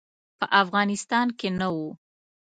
په 0.39 0.45
افغانستان 0.61 1.27
کې 1.39 1.49
نه 1.59 1.67
وو. 1.75 1.89